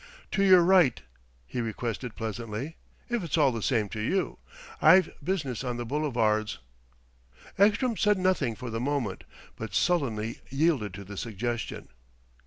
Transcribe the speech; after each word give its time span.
"To 0.31 0.41
your 0.41 0.63
right," 0.63 0.99
he 1.45 1.61
requested 1.61 2.15
pleasantly 2.15 2.75
"if 3.07 3.23
it's 3.23 3.37
all 3.37 3.51
the 3.51 3.61
same 3.61 3.87
to 3.89 3.99
you: 3.99 4.39
I've 4.81 5.13
business 5.23 5.63
on 5.63 5.77
the 5.77 5.85
Boulevards..." 5.85 6.57
Ekstrom 7.59 7.95
said 7.95 8.17
nothing 8.17 8.55
for 8.55 8.71
the 8.71 8.79
moment, 8.79 9.25
but 9.57 9.75
sullenly 9.75 10.41
yielded 10.49 10.95
to 10.95 11.03
the 11.03 11.17
suggestion. 11.17 11.89